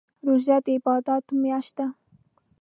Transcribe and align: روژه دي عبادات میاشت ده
روژه 0.25 0.57
دي 0.65 0.73
عبادات 0.79 1.25
میاشت 1.41 1.73
ده 1.77 1.87